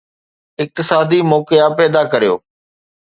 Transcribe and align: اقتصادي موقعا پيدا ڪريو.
اقتصادي 0.63 1.19
موقعا 1.31 1.67
پيدا 1.77 2.01
ڪريو. 2.11 2.35